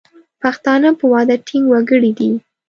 [0.41, 2.31] پښتانه په وعده ټینګ وګړي دي.